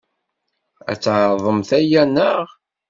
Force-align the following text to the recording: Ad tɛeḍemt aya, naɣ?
Ad 0.91 0.97
tɛeḍemt 1.03 1.69
aya, 1.79 2.03
naɣ? 2.05 2.47